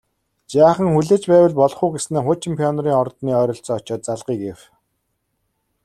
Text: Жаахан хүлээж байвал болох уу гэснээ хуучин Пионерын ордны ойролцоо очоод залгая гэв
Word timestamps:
Жаахан 0.51 0.87
хүлээж 0.93 1.23
байвал 1.31 1.55
болох 1.61 1.79
уу 1.83 1.93
гэснээ 1.95 2.21
хуучин 2.25 2.53
Пионерын 2.59 2.99
ордны 3.03 3.31
ойролцоо 3.41 3.75
очоод 3.79 4.01
залгая 4.05 4.37
гэв 4.43 4.59